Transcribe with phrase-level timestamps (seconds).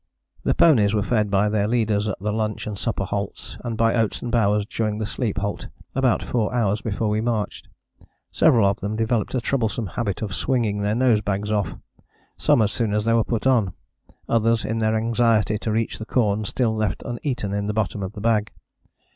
[0.41, 3.93] The ponies were fed by their leaders at the lunch and supper halts, and by
[3.93, 7.67] Oates and Bowers during the sleep halt about four hours before we marched.
[8.31, 11.75] Several of them developed a troublesome habit of swinging their nosebags off,
[12.35, 13.73] some as soon as they were put on,
[14.27, 18.13] others in their anxiety to reach the corn still left uneaten in the bottom of
[18.13, 18.51] the bag.